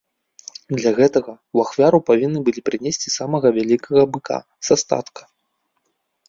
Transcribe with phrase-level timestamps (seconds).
[0.77, 4.37] Для гэтага ў ахвяру павінны былі прынесці самага вялікага быка
[4.71, 5.23] са статка.